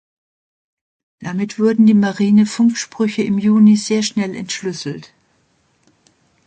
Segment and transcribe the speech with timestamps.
[1.19, 5.13] Damit wurden die Marine-Funksprüche im Juni sehr schnell entschlüsselt.